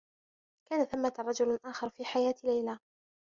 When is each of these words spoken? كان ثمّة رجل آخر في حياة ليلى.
كان 0.69 0.85
ثمّة 0.85 1.13
رجل 1.19 1.59
آخر 1.65 1.89
في 1.89 2.05
حياة 2.05 2.35
ليلى. 2.43 2.79